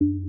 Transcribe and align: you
you 0.00 0.27